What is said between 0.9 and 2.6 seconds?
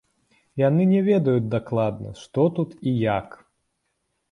не ведаюць дакладна, што